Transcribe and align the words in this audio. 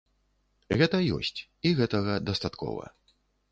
Гэта 0.79 1.01
ёсць, 1.17 1.39
і 1.67 1.75
гэтага 1.81 2.17
дастаткова. 2.33 2.83